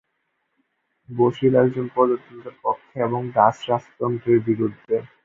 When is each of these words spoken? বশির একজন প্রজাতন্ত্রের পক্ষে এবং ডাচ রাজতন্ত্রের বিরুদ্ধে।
বশির 1.09 1.53
একজন 1.55 1.85
প্রজাতন্ত্রের 1.93 2.55
পক্ষে 2.63 2.97
এবং 3.07 3.21
ডাচ 3.35 3.57
রাজতন্ত্রের 3.69 4.39
বিরুদ্ধে। 4.47 4.95